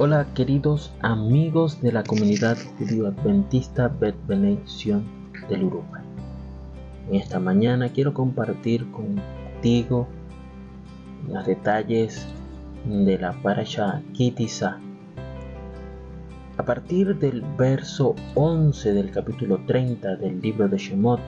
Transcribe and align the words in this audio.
Hola 0.00 0.28
queridos 0.32 0.92
amigos 1.00 1.82
de 1.82 1.90
la 1.90 2.04
comunidad 2.04 2.56
judío 2.78 3.08
adventista 3.08 3.88
Bet 3.88 4.14
del 4.28 5.64
Uruguay. 5.64 6.04
En 7.08 7.16
esta 7.16 7.40
mañana 7.40 7.88
quiero 7.88 8.14
compartir 8.14 8.88
contigo 8.92 10.06
los 11.28 11.44
detalles 11.44 12.28
de 12.86 13.18
la 13.18 13.32
parasha 13.42 14.00
Kitisa. 14.12 14.78
A 16.58 16.64
partir 16.64 17.18
del 17.18 17.42
verso 17.58 18.14
11 18.36 18.92
del 18.92 19.10
capítulo 19.10 19.58
30 19.66 20.14
del 20.14 20.40
libro 20.40 20.68
de 20.68 20.78
Shemot, 20.78 21.18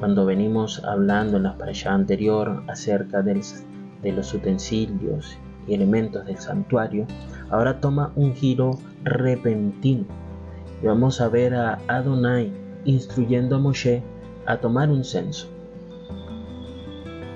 cuando 0.00 0.26
venimos 0.26 0.82
hablando 0.82 1.36
en 1.36 1.44
la 1.44 1.56
parasha 1.56 1.94
anterior 1.94 2.64
acerca 2.66 3.22
de 3.22 4.12
los 4.12 4.34
utensilios 4.34 5.38
elementos 5.74 6.26
del 6.26 6.38
santuario, 6.38 7.06
ahora 7.50 7.80
toma 7.80 8.12
un 8.16 8.34
giro 8.34 8.78
repentino. 9.04 10.04
Y 10.82 10.86
vamos 10.86 11.20
a 11.20 11.28
ver 11.28 11.54
a 11.54 11.78
Adonai 11.88 12.52
instruyendo 12.84 13.56
a 13.56 13.58
Moshe 13.58 14.02
a 14.46 14.58
tomar 14.58 14.90
un 14.90 15.04
censo. 15.04 15.48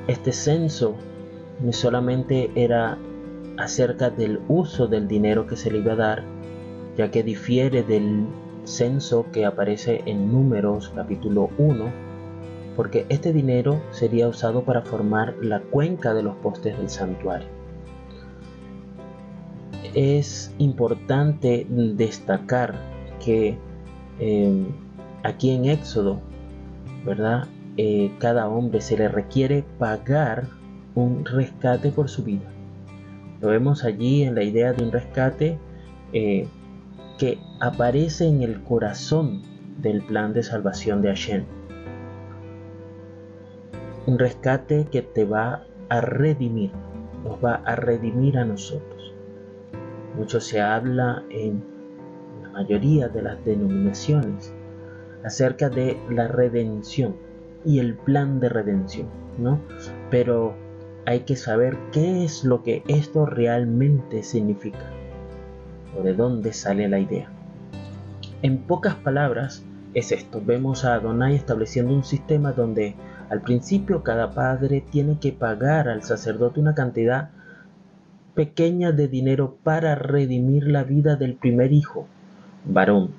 Este 0.09 0.33
censo 0.33 0.95
no 1.61 1.73
solamente 1.73 2.51
era 2.55 2.99
acerca 3.57 4.11
del 4.11 4.41
uso 4.49 4.87
del 4.87 5.07
dinero 5.07 5.47
que 5.47 5.57
se 5.57 5.71
le 5.71 5.79
iba 5.79 5.93
a 5.93 5.97
dar, 5.97 6.25
ya 6.97 7.11
que 7.11 7.23
difiere 7.23 7.83
del 7.83 8.27
censo 8.65 9.27
que 9.33 9.45
aparece 9.45 10.03
en 10.07 10.33
Números 10.33 10.93
capítulo 10.95 11.51
1, 11.59 11.85
porque 12.77 13.07
este 13.09 13.33
dinero 13.33 13.81
sería 13.91 14.27
usado 14.27 14.65
para 14.65 14.83
formar 14.83 15.35
la 15.41 15.61
cuenca 15.61 16.13
de 16.15 16.23
los 16.23 16.35
postes 16.37 16.77
del 16.77 16.91
santuario 16.91 17.64
es 19.95 20.53
importante 20.59 21.67
destacar 21.69 22.75
que 23.25 23.57
eh, 24.19 24.67
aquí 25.23 25.51
en 25.51 25.67
Éxodo, 25.67 26.21
¿verdad? 27.05 27.47
Eh, 27.77 28.13
cada 28.19 28.49
hombre 28.49 28.81
se 28.81 28.97
le 28.97 29.09
requiere 29.09 29.65
pagar 29.79 30.49
un 30.95 31.25
rescate 31.25 31.91
por 31.91 32.09
su 32.09 32.25
vida. 32.25 32.49
Lo 33.41 33.49
vemos 33.49 33.85
allí 33.85 34.23
en 34.23 34.35
la 34.35 34.43
idea 34.43 34.73
de 34.73 34.85
un 34.85 34.93
rescate 34.93 35.59
eh, 36.13 36.47
que 37.19 37.39
aparece 37.61 38.27
en 38.27 38.43
el 38.43 38.63
corazón 38.63 39.43
del 39.81 40.03
plan 40.03 40.33
de 40.33 40.43
salvación 40.43 41.03
de 41.03 41.09
Hashem. 41.09 41.45
Un 44.07 44.19
rescate 44.19 44.87
que 44.91 45.03
te 45.03 45.25
va 45.25 45.65
a 45.89 46.01
redimir, 46.01 46.71
nos 47.25 47.43
va 47.45 47.57
a 47.65 47.77
redimir 47.77 48.39
a 48.39 48.45
nosotros. 48.45 48.94
Mucho 50.17 50.41
se 50.41 50.61
habla 50.61 51.25
en 51.31 51.63
la 52.43 52.51
mayoría 52.51 53.09
de 53.09 53.23
las 53.23 53.45
denominaciones 53.45 54.53
acerca 55.25 55.69
de 55.69 55.99
la 56.11 56.29
redención 56.29 57.17
y 57.65 57.79
el 57.79 57.95
plan 57.95 58.41
de 58.41 58.49
redención, 58.49 59.09
¿no? 59.39 59.61
Pero 60.11 60.55
hay 61.07 61.21
que 61.21 61.37
saber 61.37 61.77
qué 61.93 62.25
es 62.25 62.45
lo 62.45 62.63
que 62.63 62.83
esto 62.89 63.27
realmente 63.27 64.23
significa 64.23 64.91
o 65.99 66.03
de 66.03 66.15
dónde 66.15 66.53
sale 66.53 66.89
la 66.89 66.99
idea. 66.99 67.29
En 68.43 68.59
pocas 68.59 68.95
palabras 68.97 69.65
es 69.95 70.13
esto. 70.13 70.43
Vemos 70.45 70.85
a 70.85 70.95
Adonai 70.95 71.35
estableciendo 71.35 71.95
un 71.95 72.05
sistema 72.05 72.53
donde 72.53 72.95
al 73.31 73.41
principio 73.41 74.03
cada 74.03 74.33
padre 74.33 74.85
tiene 74.91 75.19
que 75.19 75.33
pagar 75.33 75.89
al 75.89 76.03
sacerdote 76.03 76.61
una 76.61 76.75
cantidad 76.75 77.31
pequeña 78.35 78.93
de 78.93 79.09
dinero 79.09 79.57
para 79.63 79.95
redimir 79.95 80.67
la 80.67 80.85
vida 80.85 81.17
del 81.17 81.35
primer 81.35 81.73
hijo, 81.73 82.07
varón. 82.65 83.11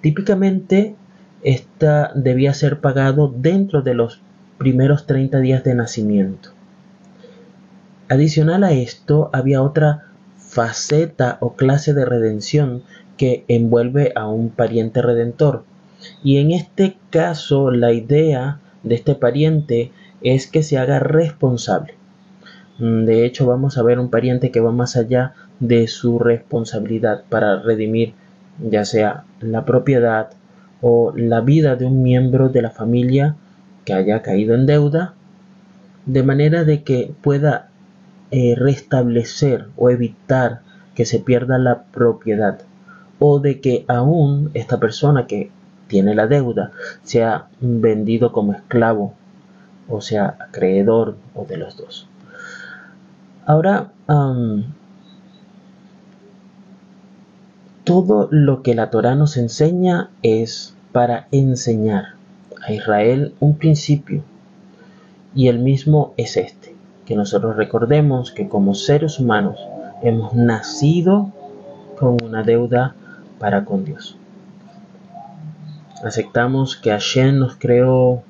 Típicamente, 0.00 0.96
esta 1.42 2.12
debía 2.14 2.54
ser 2.54 2.80
pagado 2.80 3.32
dentro 3.34 3.82
de 3.82 3.94
los 3.94 4.20
primeros 4.58 5.06
30 5.06 5.40
días 5.40 5.64
de 5.64 5.74
nacimiento. 5.74 6.50
Adicional 8.08 8.64
a 8.64 8.72
esto, 8.72 9.30
había 9.32 9.62
otra 9.62 10.08
faceta 10.36 11.38
o 11.40 11.54
clase 11.54 11.94
de 11.94 12.04
redención 12.04 12.82
que 13.16 13.44
envuelve 13.48 14.12
a 14.14 14.26
un 14.26 14.50
pariente 14.50 15.02
redentor. 15.02 15.64
Y 16.22 16.38
en 16.38 16.50
este 16.50 16.96
caso, 17.10 17.70
la 17.70 17.92
idea 17.92 18.60
de 18.82 18.96
este 18.96 19.14
pariente 19.14 19.92
es 20.20 20.46
que 20.46 20.62
se 20.62 20.78
haga 20.78 20.98
responsable. 20.98 21.94
Mm, 22.82 23.04
de 23.04 23.24
hecho, 23.24 23.46
vamos 23.46 23.78
a 23.78 23.84
ver 23.84 24.00
un 24.00 24.10
pariente 24.10 24.50
que 24.50 24.58
va 24.58 24.72
más 24.72 24.96
allá 24.96 25.34
de 25.60 25.86
su 25.86 26.18
responsabilidad 26.18 27.22
para 27.28 27.60
redimir 27.60 28.14
ya 28.58 28.84
sea 28.84 29.22
la 29.40 29.64
propiedad 29.64 30.30
o 30.80 31.12
la 31.16 31.40
vida 31.42 31.76
de 31.76 31.84
un 31.84 32.02
miembro 32.02 32.48
de 32.48 32.60
la 32.60 32.70
familia 32.70 33.36
que 33.84 33.92
haya 33.92 34.20
caído 34.22 34.56
en 34.56 34.66
deuda, 34.66 35.14
de 36.06 36.24
manera 36.24 36.64
de 36.64 36.82
que 36.82 37.14
pueda 37.22 37.68
eh, 38.32 38.56
restablecer 38.56 39.68
o 39.76 39.90
evitar 39.90 40.62
que 40.96 41.04
se 41.04 41.20
pierda 41.20 41.58
la 41.58 41.84
propiedad 41.84 42.62
o 43.20 43.38
de 43.38 43.60
que 43.60 43.84
aún 43.86 44.50
esta 44.54 44.80
persona 44.80 45.28
que 45.28 45.52
tiene 45.86 46.16
la 46.16 46.26
deuda 46.26 46.72
sea 47.04 47.46
vendido 47.60 48.32
como 48.32 48.54
esclavo 48.54 49.14
o 49.88 50.00
sea 50.00 50.36
acreedor 50.40 51.16
o 51.34 51.44
de 51.44 51.58
los 51.58 51.76
dos. 51.76 52.08
Ahora, 53.44 53.92
todo 57.84 58.28
lo 58.30 58.62
que 58.62 58.74
la 58.74 58.90
Torah 58.90 59.14
nos 59.14 59.36
enseña 59.36 60.10
es 60.22 60.76
para 60.92 61.26
enseñar 61.32 62.14
a 62.64 62.72
Israel 62.72 63.34
un 63.40 63.56
principio. 63.56 64.22
Y 65.34 65.48
el 65.48 65.58
mismo 65.58 66.14
es 66.16 66.36
este, 66.36 66.76
que 67.06 67.16
nosotros 67.16 67.56
recordemos 67.56 68.30
que 68.30 68.48
como 68.48 68.74
seres 68.74 69.18
humanos 69.18 69.58
hemos 70.02 70.34
nacido 70.34 71.32
con 71.98 72.22
una 72.22 72.42
deuda 72.42 72.94
para 73.38 73.64
con 73.64 73.84
Dios. 73.84 74.16
Aceptamos 76.04 76.76
que 76.76 76.90
Hashem 76.90 77.38
nos 77.38 77.56
creó, 77.56 78.22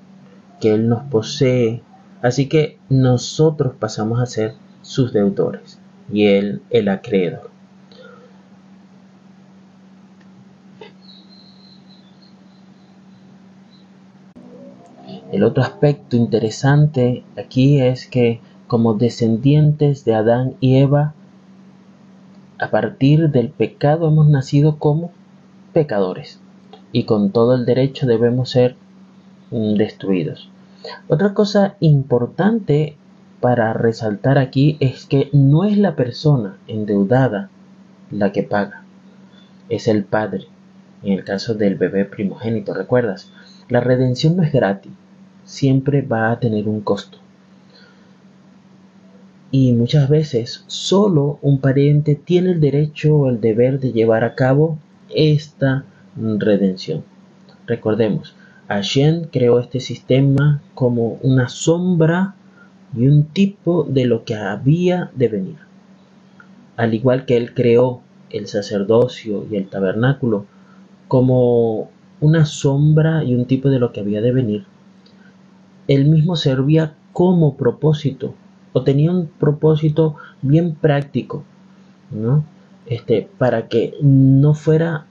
que 0.60 0.74
Él 0.74 0.88
nos 0.88 1.02
posee, 1.04 1.82
así 2.22 2.48
que 2.48 2.78
nosotros 2.88 3.72
pasamos 3.78 4.20
a 4.20 4.26
ser 4.26 4.54
sus 4.82 5.12
deudores 5.12 5.78
y 6.12 6.26
él 6.26 6.62
el 6.70 6.88
acreedor. 6.88 7.50
El 15.32 15.44
otro 15.44 15.62
aspecto 15.62 16.16
interesante 16.16 17.24
aquí 17.38 17.80
es 17.80 18.06
que 18.06 18.40
como 18.66 18.94
descendientes 18.94 20.04
de 20.04 20.14
Adán 20.14 20.56
y 20.60 20.76
Eva, 20.76 21.14
a 22.58 22.70
partir 22.70 23.30
del 23.30 23.48
pecado 23.48 24.08
hemos 24.08 24.28
nacido 24.28 24.78
como 24.78 25.10
pecadores 25.72 26.38
y 26.92 27.04
con 27.04 27.30
todo 27.30 27.54
el 27.54 27.64
derecho 27.64 28.06
debemos 28.06 28.50
ser 28.50 28.76
mm, 29.50 29.74
destruidos. 29.74 30.50
Otra 31.08 31.32
cosa 31.32 31.76
importante 31.80 32.96
para 33.42 33.72
resaltar 33.72 34.38
aquí 34.38 34.76
es 34.78 35.04
que 35.04 35.28
no 35.32 35.64
es 35.64 35.76
la 35.76 35.96
persona 35.96 36.58
endeudada 36.68 37.50
la 38.12 38.30
que 38.30 38.44
paga, 38.44 38.84
es 39.68 39.88
el 39.88 40.04
padre. 40.04 40.46
En 41.02 41.14
el 41.14 41.24
caso 41.24 41.54
del 41.54 41.74
bebé 41.74 42.04
primogénito, 42.04 42.72
¿recuerdas? 42.72 43.32
La 43.68 43.80
redención 43.80 44.36
no 44.36 44.44
es 44.44 44.52
gratis, 44.52 44.92
siempre 45.44 46.02
va 46.02 46.30
a 46.30 46.38
tener 46.38 46.68
un 46.68 46.82
costo. 46.82 47.18
Y 49.50 49.72
muchas 49.72 50.08
veces 50.08 50.62
solo 50.68 51.40
un 51.42 51.60
pariente 51.60 52.14
tiene 52.14 52.52
el 52.52 52.60
derecho 52.60 53.16
o 53.16 53.28
el 53.28 53.40
deber 53.40 53.80
de 53.80 53.90
llevar 53.90 54.22
a 54.22 54.36
cabo 54.36 54.78
esta 55.10 55.84
redención. 56.16 57.02
Recordemos, 57.66 58.36
Hashem 58.68 59.24
creó 59.32 59.58
este 59.58 59.80
sistema 59.80 60.62
como 60.74 61.18
una 61.22 61.48
sombra 61.48 62.36
y 62.94 63.06
un 63.06 63.24
tipo 63.24 63.84
de 63.84 64.06
lo 64.06 64.24
que 64.24 64.34
había 64.34 65.10
de 65.14 65.28
venir. 65.28 65.56
Al 66.76 66.94
igual 66.94 67.24
que 67.26 67.36
él 67.36 67.54
creó 67.54 68.00
el 68.30 68.46
sacerdocio 68.46 69.46
y 69.50 69.56
el 69.56 69.68
tabernáculo 69.68 70.46
como 71.08 71.90
una 72.20 72.46
sombra 72.46 73.24
y 73.24 73.34
un 73.34 73.46
tipo 73.46 73.68
de 73.68 73.78
lo 73.78 73.92
que 73.92 74.00
había 74.00 74.20
de 74.20 74.32
venir, 74.32 74.64
él 75.88 76.06
mismo 76.06 76.36
servía 76.36 76.94
como 77.12 77.56
propósito 77.56 78.34
o 78.72 78.82
tenía 78.82 79.10
un 79.10 79.26
propósito 79.26 80.16
bien 80.40 80.74
práctico, 80.74 81.44
¿no? 82.10 82.44
Este, 82.86 83.28
para 83.38 83.68
que 83.68 83.94
no 84.00 84.54
fuera 84.54 85.06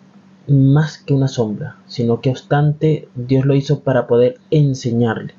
más 0.47 0.97
que 0.97 1.13
una 1.13 1.27
sombra, 1.27 1.77
sino 1.87 2.21
que 2.21 2.31
obstante 2.31 3.07
Dios 3.15 3.45
lo 3.45 3.55
hizo 3.55 3.81
para 3.81 4.07
poder 4.07 4.37
enseñarle 4.49 5.35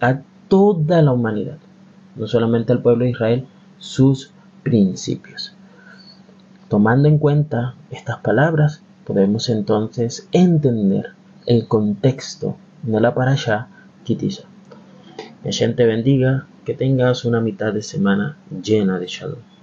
a 0.00 0.20
toda 0.48 1.02
la 1.02 1.12
humanidad, 1.12 1.58
no 2.16 2.26
solamente 2.26 2.72
al 2.72 2.82
pueblo 2.82 3.04
de 3.04 3.10
Israel, 3.10 3.46
sus 3.78 4.32
principios. 4.62 5.54
tomando 6.68 7.08
en 7.08 7.18
cuenta 7.18 7.74
estas 7.90 8.18
palabras, 8.18 8.82
podemos 9.04 9.48
entonces 9.48 10.28
entender 10.32 11.12
el 11.46 11.68
contexto 11.68 12.56
de 12.82 13.00
la 13.00 13.14
parasha 13.14 13.68
Kitisa. 14.02 14.44
Que 15.42 15.68
te 15.68 15.84
bendiga, 15.84 16.46
que 16.64 16.74
tengas 16.74 17.24
una 17.24 17.40
mitad 17.40 17.72
de 17.72 17.82
semana 17.82 18.36
llena 18.62 18.98
de 18.98 19.06
shalom. 19.06 19.53